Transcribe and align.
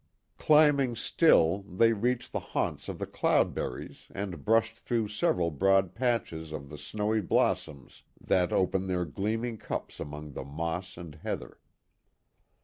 Climbing 0.39 0.95
still, 0.95 1.61
they 1.61 1.93
reached 1.93 2.31
the 2.31 2.39
haunts 2.39 2.89
of 2.89 2.97
the 2.97 3.05
cloud 3.05 3.53
berries 3.53 4.07
and 4.15 4.43
brushed 4.43 4.75
through 4.77 5.05
broad 5.51 5.93
patches 5.93 6.51
of 6.51 6.69
the 6.69 6.77
snowy 6.79 7.21
blossoms 7.21 8.01
that 8.19 8.51
open 8.51 8.87
their 8.87 9.05
gleaming 9.05 9.59
cups 9.59 9.99
among 9.99 10.31
the 10.31 10.43
moss 10.43 10.97
and 10.97 11.13
heather. 11.21 11.59